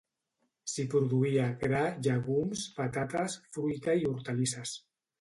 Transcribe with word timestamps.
S'hi 0.71 0.85
produïa 0.93 1.43
gra, 1.65 1.83
llegums, 2.09 2.65
patates, 2.81 3.39
fruita 3.59 3.99
i 4.05 4.13
hortalisses. 4.13 4.79